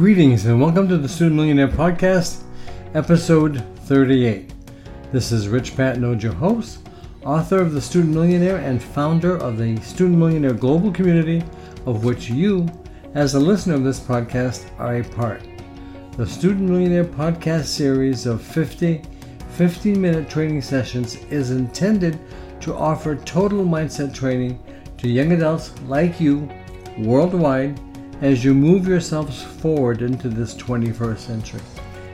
[0.00, 2.44] Greetings and welcome to the Student Millionaire Podcast,
[2.94, 4.50] episode 38.
[5.12, 6.88] This is Rich Patenaude, your host,
[7.22, 11.44] author of The Student Millionaire, and founder of the Student Millionaire Global Community,
[11.84, 12.66] of which you,
[13.12, 15.42] as a listener of this podcast, are a part.
[16.16, 19.02] The Student Millionaire Podcast series of 50
[19.50, 22.18] 15 minute training sessions is intended
[22.62, 24.64] to offer total mindset training
[24.96, 26.48] to young adults like you
[26.96, 27.78] worldwide
[28.20, 31.60] as you move yourselves forward into this 21st century.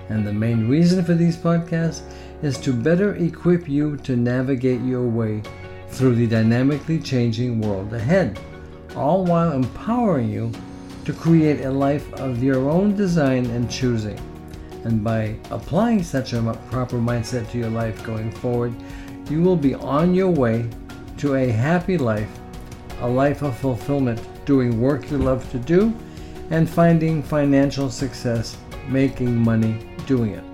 [0.08, 2.02] And the main reason for these podcasts
[2.42, 5.42] is to better equip you to navigate your way
[5.88, 8.38] through the dynamically changing world ahead,
[8.94, 10.52] all while empowering you
[11.04, 14.18] to create a life of your own design and choosing.
[14.84, 18.72] And by applying such a proper mindset to your life going forward,
[19.28, 20.68] you will be on your way
[21.18, 22.30] to a happy life,
[23.00, 25.94] a life of fulfillment doing work you love to do,
[26.50, 28.56] and finding financial success
[28.88, 30.44] making money doing it.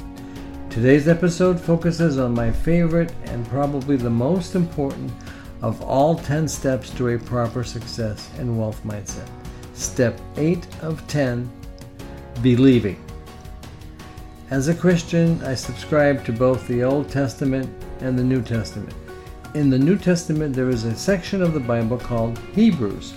[0.71, 5.13] Today's episode focuses on my favorite and probably the most important
[5.61, 9.29] of all 10 steps to a proper success and wealth mindset.
[9.75, 11.51] Step 8 of 10
[12.41, 12.99] Believing.
[14.51, 17.69] As a Christian, I subscribe to both the Old Testament
[18.01, 18.95] and the New Testament.
[19.55, 23.15] In the New Testament, there is a section of the Bible called Hebrews.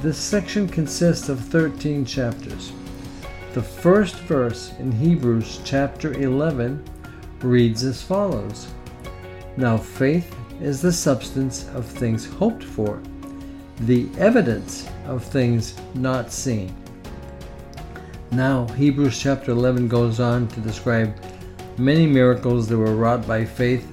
[0.00, 2.72] This section consists of 13 chapters.
[3.52, 6.84] The first verse in Hebrews chapter 11
[7.40, 8.68] reads as follows
[9.56, 13.02] Now faith is the substance of things hoped for,
[13.80, 16.72] the evidence of things not seen.
[18.30, 21.12] Now, Hebrews chapter 11 goes on to describe
[21.76, 23.84] many miracles that were wrought by faith,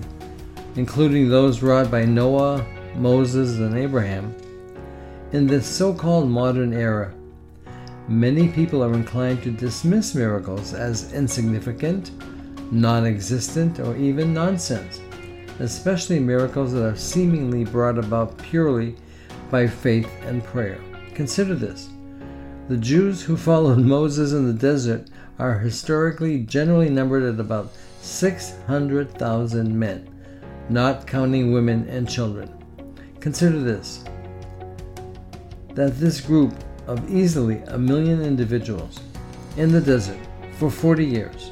[0.75, 2.63] including those wrought by Noah,
[2.95, 4.35] Moses, and Abraham.
[5.31, 7.11] In this so called modern era,
[8.07, 12.11] many people are inclined to dismiss miracles as insignificant,
[12.71, 15.01] non existent, or even nonsense,
[15.59, 18.95] especially miracles that are seemingly brought about purely
[19.49, 20.79] by faith and prayer.
[21.15, 21.89] Consider this
[22.67, 25.09] the Jews who followed Moses in the desert
[25.39, 30.07] are historically generally numbered at about 600,000 men,
[30.69, 32.49] not counting women and children.
[33.19, 34.03] Consider this
[35.75, 36.53] that this group
[36.87, 38.99] of easily a million individuals
[39.57, 40.17] in the desert
[40.57, 41.51] for 40 years,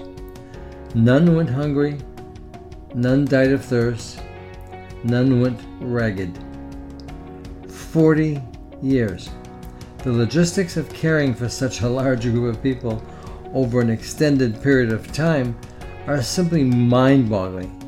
[0.96, 2.00] none went hungry,
[2.96, 4.22] none died of thirst,
[5.04, 6.38] none went ragged.
[7.68, 8.42] 40
[8.82, 9.30] years.
[10.00, 13.04] The logistics of caring for such a large group of people
[13.54, 15.56] over an extended period of time
[16.08, 17.80] are simply mind boggling.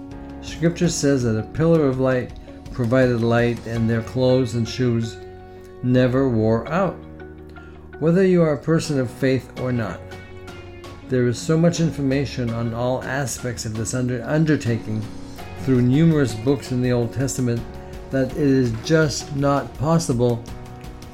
[0.41, 2.31] Scripture says that a pillar of light
[2.75, 5.17] provided light, and their clothes and shoes
[5.85, 6.97] never wore out.
[7.99, 9.99] Whether you are a person of faith or not,
[11.07, 15.01] there is so much information on all aspects of this under- undertaking
[15.59, 17.61] through numerous books in the Old Testament
[18.09, 20.43] that it is just not possible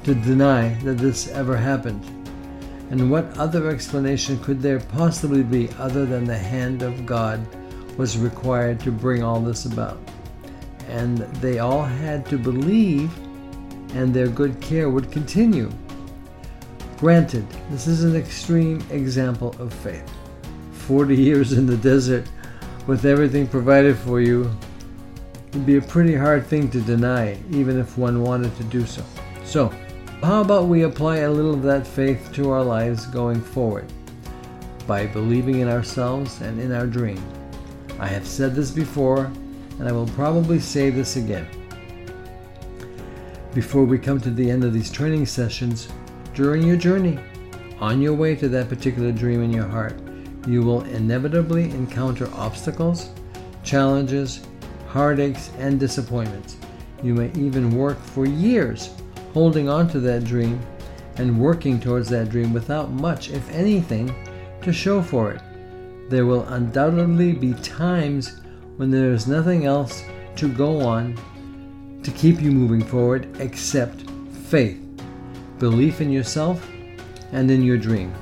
[0.04, 2.02] to deny that this ever happened.
[2.90, 7.46] And what other explanation could there possibly be other than the hand of God
[7.96, 9.98] was required to bring all this about?
[10.88, 13.10] And they all had to believe
[13.94, 15.70] and their good care would continue.
[16.98, 20.08] Granted, this is an extreme example of faith.
[20.72, 22.26] 40 years in the desert
[22.86, 24.50] with everything provided for you
[25.52, 29.04] would be a pretty hard thing to deny, even if one wanted to do so.
[29.44, 29.72] So,
[30.22, 33.92] how about we apply a little of that faith to our lives going forward
[34.86, 37.22] by believing in ourselves and in our dream?
[37.98, 39.30] I have said this before,
[39.78, 41.46] and I will probably say this again.
[43.54, 45.88] Before we come to the end of these training sessions,
[46.32, 47.18] during your journey,
[47.80, 49.94] on your way to that particular dream in your heart,
[50.46, 53.10] you will inevitably encounter obstacles,
[53.62, 54.46] challenges,
[54.88, 56.56] heartaches, and disappointments.
[57.02, 58.88] You may even work for years
[59.34, 60.58] holding on to that dream
[61.16, 64.14] and working towards that dream without much, if anything,
[64.62, 65.42] to show for it.
[66.08, 68.40] There will undoubtedly be times
[68.78, 70.02] when there is nothing else
[70.36, 71.18] to go on
[72.02, 74.10] to keep you moving forward except
[74.48, 74.80] faith,
[75.58, 76.68] belief in yourself,
[77.32, 78.12] and in your dream.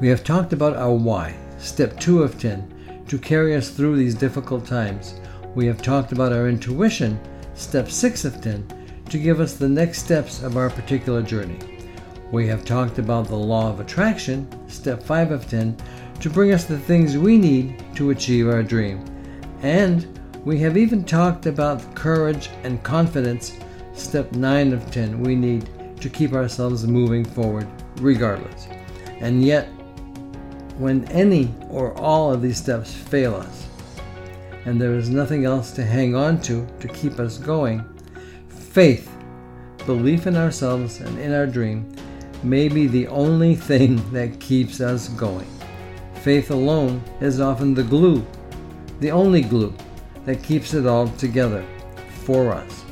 [0.00, 4.14] We have talked about our why, step 2 of 10, to carry us through these
[4.14, 5.14] difficult times.
[5.54, 7.18] We have talked about our intuition,
[7.54, 11.73] step 6 of 10, to give us the next steps of our particular journey.
[12.34, 15.76] We have talked about the law of attraction, step 5 of 10,
[16.18, 19.04] to bring us the things we need to achieve our dream.
[19.62, 23.56] And we have even talked about courage and confidence,
[23.92, 25.68] step 9 of 10, we need
[26.00, 28.66] to keep ourselves moving forward regardless.
[29.20, 29.68] And yet,
[30.76, 33.68] when any or all of these steps fail us,
[34.64, 37.84] and there is nothing else to hang on to to keep us going,
[38.48, 39.08] faith,
[39.86, 41.94] belief in ourselves and in our dream,
[42.44, 45.48] may be the only thing that keeps us going.
[46.22, 48.24] Faith alone is often the glue,
[49.00, 49.74] the only glue
[50.24, 51.64] that keeps it all together
[52.24, 52.84] for us.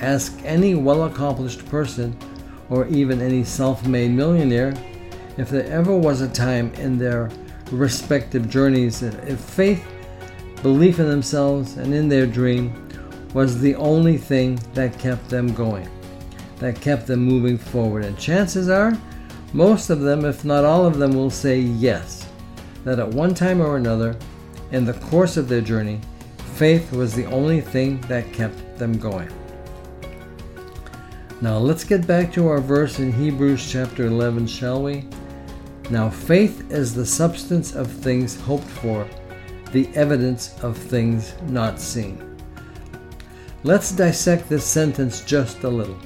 [0.00, 2.16] Ask any well accomplished person
[2.68, 4.74] or even any self made millionaire
[5.36, 7.30] if there ever was a time in their
[7.70, 9.84] respective journeys if faith,
[10.62, 12.88] belief in themselves, and in their dream
[13.32, 15.88] was the only thing that kept them going,
[16.64, 18.06] that kept them moving forward.
[18.06, 18.96] And chances are,
[19.52, 22.26] most of them, if not all of them, will say yes,
[22.84, 24.16] that at one time or another,
[24.72, 26.00] in the course of their journey,
[26.54, 29.28] faith was the only thing that kept them going.
[31.42, 35.06] Now let's get back to our verse in Hebrews chapter 11, shall we?
[35.90, 39.06] Now faith is the substance of things hoped for,
[39.72, 42.38] the evidence of things not seen.
[43.64, 45.98] Let's dissect this sentence just a little.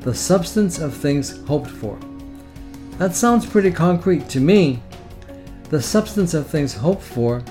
[0.00, 1.98] The substance of things hoped for.
[2.98, 4.82] That sounds pretty concrete to me.
[5.68, 7.42] The substance of things hoped for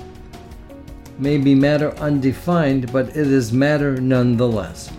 [1.18, 4.92] may be matter undefined, but it is matter nonetheless.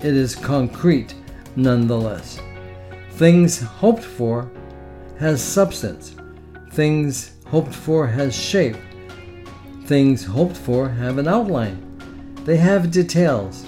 [0.00, 1.14] It is concrete
[1.56, 2.40] nonetheless.
[3.12, 4.50] Things hoped for
[5.18, 6.14] has substance.
[6.72, 8.76] Things hoped for has shape.
[9.86, 11.84] Things hoped for have an outline.
[12.44, 13.64] They have details.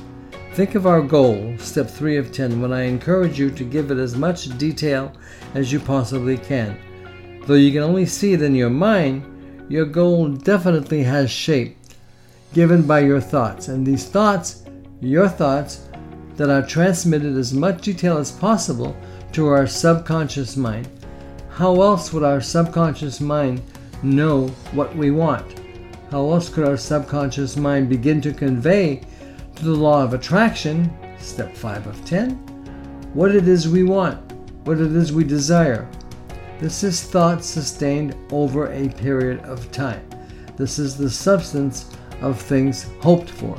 [0.53, 3.99] Think of our goal, step 3 of 10, when I encourage you to give it
[3.99, 5.13] as much detail
[5.55, 6.77] as you possibly can.
[7.47, 9.23] Though you can only see it in your mind,
[9.69, 11.77] your goal definitely has shape
[12.53, 13.69] given by your thoughts.
[13.69, 14.65] And these thoughts,
[15.01, 15.87] your thoughts,
[16.35, 18.97] that are transmitted as much detail as possible
[19.33, 20.89] to our subconscious mind.
[21.51, 23.63] How else would our subconscious mind
[24.03, 25.61] know what we want?
[26.11, 29.03] How else could our subconscious mind begin to convey
[29.61, 32.31] to the law of attraction, step 5 of 10,
[33.13, 34.19] what it is we want,
[34.65, 35.87] what it is we desire?
[36.59, 40.09] This is thought sustained over a period of time.
[40.57, 43.59] This is the substance of things hoped for.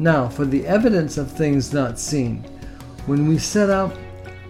[0.00, 2.42] Now, for the evidence of things not seen.
[3.06, 3.96] When we set out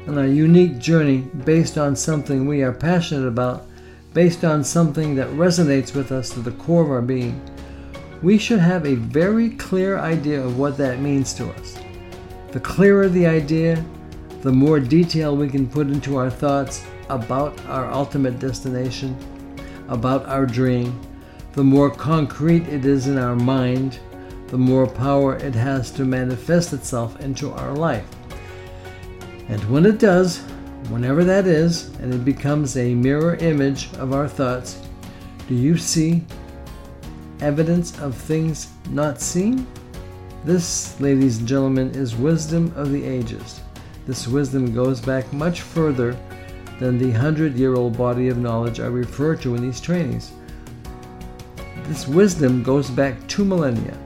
[0.07, 3.67] on a unique journey based on something we are passionate about,
[4.15, 7.39] based on something that resonates with us to the core of our being,
[8.23, 11.79] we should have a very clear idea of what that means to us.
[12.51, 13.85] The clearer the idea,
[14.43, 19.17] the more detail we can put into our thoughts about our ultimate destination,
[19.89, 21.01] about our dream,
[21.53, 23.99] the more concrete it is in our mind,
[24.49, 28.07] the more power it has to manifest itself into our life.
[29.49, 30.39] And when it does,
[30.89, 34.81] whenever that is, and it becomes a mirror image of our thoughts,
[35.49, 36.25] do you see
[37.41, 39.67] evidence of things not seen?
[40.45, 43.61] This, ladies and gentlemen, is wisdom of the ages.
[44.07, 46.17] This wisdom goes back much further
[46.79, 50.33] than the hundred year old body of knowledge I refer to in these trainings.
[51.85, 53.99] This wisdom goes back two millennia.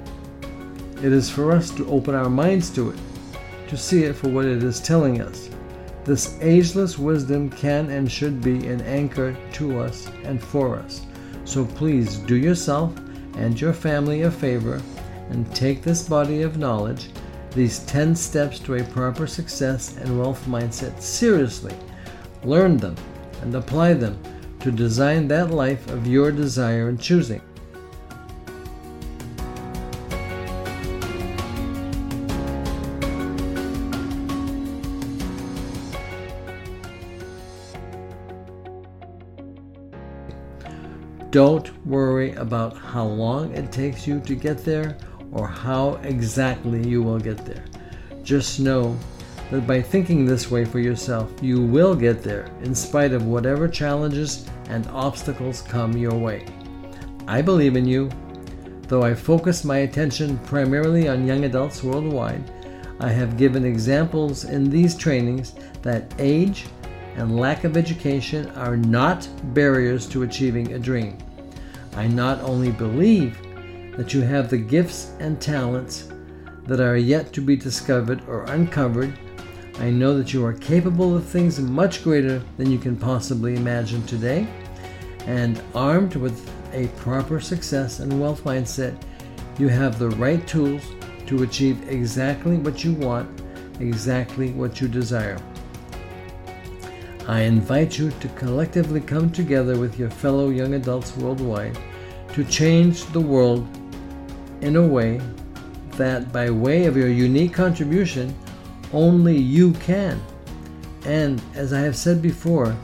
[1.02, 2.98] It is for us to open our minds to it,
[3.68, 5.50] to see it for what it is telling us.
[6.04, 11.02] This ageless wisdom can and should be an anchor to us and for us.
[11.44, 12.92] So please do yourself
[13.36, 14.80] and your family a favor
[15.30, 17.08] and take this body of knowledge,
[17.52, 21.74] these 10 steps to a proper success and wealth mindset seriously.
[22.44, 22.96] Learn them
[23.42, 24.18] and apply them
[24.60, 27.42] to design that life of your desire and choosing.
[41.32, 44.98] Don't worry about how long it takes you to get there
[45.32, 47.64] or how exactly you will get there.
[48.22, 48.94] Just know
[49.50, 53.66] that by thinking this way for yourself, you will get there in spite of whatever
[53.66, 56.44] challenges and obstacles come your way.
[57.26, 58.10] I believe in you.
[58.88, 62.44] Though I focus my attention primarily on young adults worldwide,
[63.00, 66.66] I have given examples in these trainings that age
[67.16, 71.18] and lack of education are not barriers to achieving a dream.
[71.94, 73.38] I not only believe
[73.96, 76.08] that you have the gifts and talents
[76.66, 79.18] that are yet to be discovered or uncovered,
[79.78, 84.06] I know that you are capable of things much greater than you can possibly imagine
[84.06, 84.46] today.
[85.26, 88.96] And armed with a proper success and wealth mindset,
[89.58, 90.82] you have the right tools
[91.26, 93.28] to achieve exactly what you want,
[93.80, 95.38] exactly what you desire.
[97.28, 101.78] I invite you to collectively come together with your fellow young adults worldwide
[102.32, 103.66] to change the world
[104.60, 105.20] in a way
[105.92, 108.34] that, by way of your unique contribution,
[108.92, 110.20] only you can.
[111.04, 112.76] And as I have said before,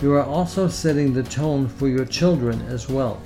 [0.00, 3.20] you are also setting the tone for your children as well.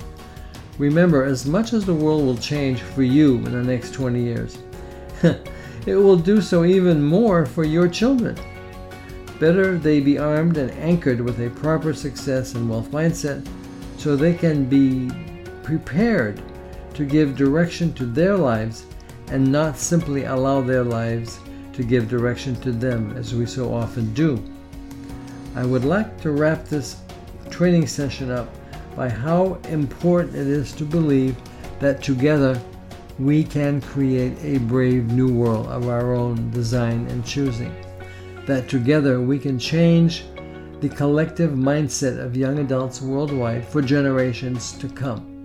[0.79, 4.57] Remember, as much as the world will change for you in the next 20 years,
[5.23, 8.37] it will do so even more for your children.
[9.39, 13.47] Better they be armed and anchored with a proper success and wealth mindset
[13.97, 15.11] so they can be
[15.61, 16.41] prepared
[16.95, 18.85] to give direction to their lives
[19.27, 21.39] and not simply allow their lives
[21.73, 24.43] to give direction to them as we so often do.
[25.55, 26.97] I would like to wrap this
[27.51, 28.49] training session up
[28.95, 31.35] by how important it is to believe
[31.79, 32.59] that together
[33.19, 37.71] we can create a brave new world of our own design and choosing
[38.47, 40.25] that together we can change
[40.81, 45.43] the collective mindset of young adults worldwide for generations to come.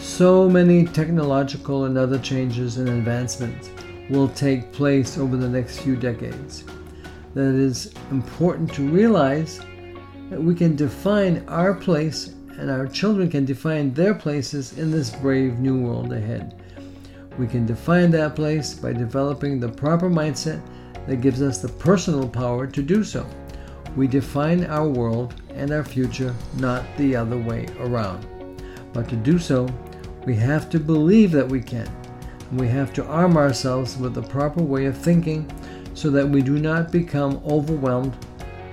[0.00, 3.70] So many technological and other changes and advancements
[4.10, 6.64] will take place over the next few decades
[7.34, 9.60] that it is important to realize
[10.30, 12.28] that we can define our place
[12.58, 16.62] and our children can define their places in this brave new world ahead.
[17.36, 20.62] We can define that place by developing the proper mindset
[21.06, 23.26] that gives us the personal power to do so.
[23.96, 28.26] We define our world and our future, not the other way around.
[28.92, 29.68] But to do so,
[30.26, 31.88] we have to believe that we can.
[32.50, 35.50] And we have to arm ourselves with the proper way of thinking
[35.94, 38.16] so that we do not become overwhelmed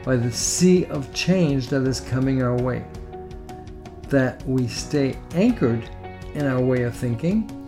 [0.04, 2.84] by the sea of change that is coming our way.
[4.10, 5.88] That we stay anchored
[6.34, 7.61] in our way of thinking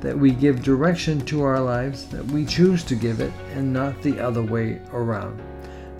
[0.00, 4.00] that we give direction to our lives, that we choose to give it, and not
[4.02, 5.40] the other way around.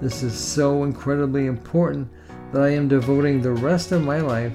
[0.01, 2.09] This is so incredibly important
[2.53, 4.53] that I am devoting the rest of my life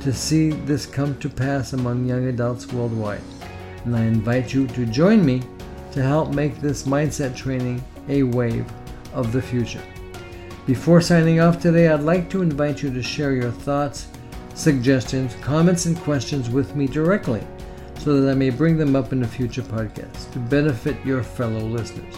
[0.00, 3.22] to see this come to pass among young adults worldwide.
[3.84, 5.42] And I invite you to join me
[5.92, 8.66] to help make this mindset training a wave
[9.14, 9.82] of the future.
[10.66, 14.08] Before signing off today, I'd like to invite you to share your thoughts,
[14.54, 17.46] suggestions, comments, and questions with me directly
[17.98, 21.60] so that I may bring them up in a future podcast to benefit your fellow
[21.60, 22.14] listeners.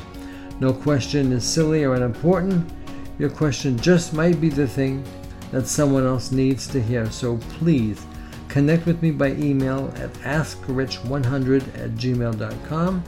[0.60, 2.70] No question is silly or unimportant.
[3.18, 5.04] Your question just might be the thing
[5.52, 7.10] that someone else needs to hear.
[7.10, 8.04] So please
[8.48, 13.04] connect with me by email at askrich100 at gmail.com.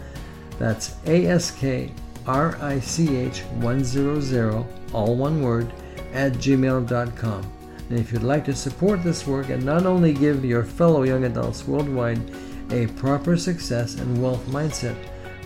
[0.59, 1.93] That's A S K
[2.27, 5.73] R I C H 100, all one word,
[6.13, 7.53] at gmail.com.
[7.91, 11.25] And if you'd like to support this work and not only give your fellow young
[11.25, 12.21] adults worldwide
[12.73, 14.97] a proper success and wealth mindset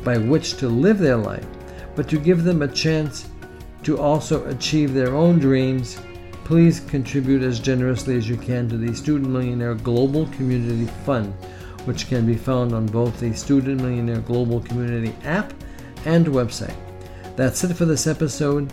[0.04, 1.46] by which to live their life,
[1.94, 3.28] but to give them a chance
[3.82, 5.98] to also achieve their own dreams,
[6.44, 11.34] please contribute as generously as you can to the Student Millionaire Global Community Fund,
[11.86, 15.52] which can be found on both the Student Millionaire Global Community app
[16.04, 16.74] and website.
[17.34, 18.72] That's it for this episode.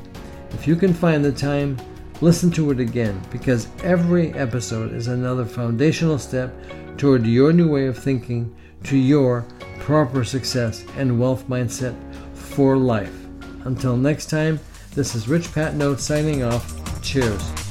[0.52, 1.78] If you can find the time,
[2.22, 6.54] listen to it again because every episode is another foundational step
[6.98, 9.46] toward your new way of thinking to your
[9.80, 11.96] proper success and wealth mindset
[12.34, 13.14] for life.
[13.66, 14.60] Until next time,
[14.94, 17.02] this is Rich Pat Patenaude signing off.
[17.02, 17.63] Cheers.